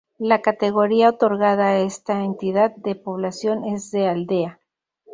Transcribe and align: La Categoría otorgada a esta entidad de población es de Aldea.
La 0.17 0.41
Categoría 0.41 1.09
otorgada 1.09 1.67
a 1.67 1.79
esta 1.81 2.23
entidad 2.23 2.75
de 2.75 2.95
población 2.95 3.63
es 3.65 3.91
de 3.91 4.07
Aldea. 4.09 4.59